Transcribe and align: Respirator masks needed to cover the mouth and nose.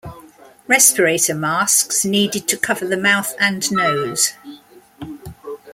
Respirator 0.67 1.35
masks 1.35 2.03
needed 2.03 2.47
to 2.47 2.57
cover 2.57 2.87
the 2.87 2.97
mouth 2.97 3.35
and 3.39 3.71
nose. 3.71 4.33